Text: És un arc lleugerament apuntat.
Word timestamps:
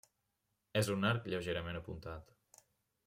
És 0.81 0.89
un 0.95 1.05
arc 1.09 1.29
lleugerament 1.33 1.81
apuntat. 1.83 2.35